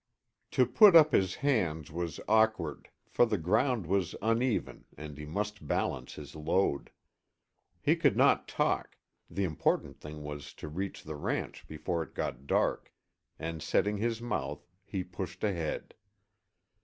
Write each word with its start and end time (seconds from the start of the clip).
To 0.57 0.65
put 0.65 0.95
up 0.95 1.11
his 1.11 1.35
hands 1.45 1.91
was 1.91 2.19
awkward, 2.27 2.89
for 3.07 3.23
the 3.27 3.37
ground 3.37 3.85
was 3.85 4.15
uneven, 4.19 4.85
and 4.97 5.15
he 5.15 5.27
must 5.27 5.67
balance 5.67 6.15
his 6.15 6.35
load. 6.35 6.89
He 7.83 7.95
could 7.95 8.17
not 8.17 8.47
talk, 8.47 8.97
the 9.29 9.43
important 9.43 9.99
thing 9.99 10.23
was 10.23 10.55
to 10.55 10.67
reach 10.67 11.03
the 11.03 11.15
ranch 11.15 11.67
before 11.67 12.01
it 12.01 12.15
got 12.15 12.47
dark, 12.47 12.91
and 13.37 13.61
setting 13.61 13.97
his 13.97 14.23
mouth, 14.23 14.65
he 14.85 15.03
pushed 15.03 15.43
ahead. 15.43 15.93